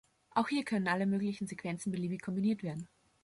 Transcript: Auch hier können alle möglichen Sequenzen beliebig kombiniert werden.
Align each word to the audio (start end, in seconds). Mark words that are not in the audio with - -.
Auch 0.31 0.47
hier 0.47 0.63
können 0.63 0.87
alle 0.87 1.05
möglichen 1.05 1.45
Sequenzen 1.45 1.91
beliebig 1.91 2.23
kombiniert 2.23 2.63
werden. 2.63 2.87